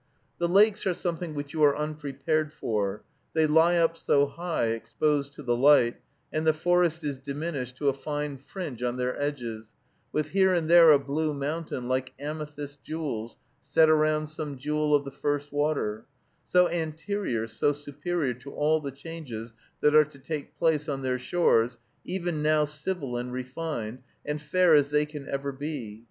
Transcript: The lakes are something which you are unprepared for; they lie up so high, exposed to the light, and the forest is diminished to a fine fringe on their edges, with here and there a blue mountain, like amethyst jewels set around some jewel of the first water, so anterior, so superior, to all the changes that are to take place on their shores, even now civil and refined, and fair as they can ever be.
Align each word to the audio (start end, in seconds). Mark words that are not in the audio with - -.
The 0.39 0.47
lakes 0.49 0.87
are 0.87 0.95
something 0.95 1.35
which 1.35 1.53
you 1.53 1.61
are 1.61 1.77
unprepared 1.77 2.51
for; 2.51 3.03
they 3.35 3.45
lie 3.45 3.75
up 3.75 3.95
so 3.95 4.25
high, 4.25 4.69
exposed 4.69 5.33
to 5.33 5.43
the 5.43 5.55
light, 5.55 5.97
and 6.33 6.47
the 6.47 6.55
forest 6.55 7.03
is 7.03 7.19
diminished 7.19 7.75
to 7.77 7.87
a 7.87 7.93
fine 7.93 8.37
fringe 8.39 8.81
on 8.81 8.97
their 8.97 9.15
edges, 9.21 9.73
with 10.11 10.29
here 10.29 10.55
and 10.55 10.67
there 10.67 10.89
a 10.91 10.97
blue 10.97 11.35
mountain, 11.35 11.87
like 11.87 12.13
amethyst 12.17 12.81
jewels 12.83 13.37
set 13.61 13.91
around 13.91 14.25
some 14.25 14.57
jewel 14.57 14.95
of 14.95 15.05
the 15.05 15.11
first 15.11 15.51
water, 15.51 16.05
so 16.47 16.67
anterior, 16.67 17.45
so 17.45 17.71
superior, 17.71 18.33
to 18.33 18.51
all 18.51 18.81
the 18.81 18.89
changes 18.89 19.53
that 19.81 19.93
are 19.93 20.03
to 20.05 20.17
take 20.17 20.57
place 20.57 20.89
on 20.89 21.03
their 21.03 21.19
shores, 21.19 21.77
even 22.03 22.41
now 22.41 22.65
civil 22.65 23.17
and 23.17 23.33
refined, 23.33 23.99
and 24.25 24.41
fair 24.41 24.73
as 24.73 24.89
they 24.89 25.05
can 25.05 25.29
ever 25.29 25.51
be. 25.51 25.99